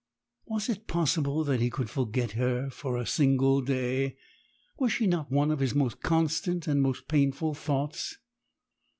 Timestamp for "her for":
2.31-2.97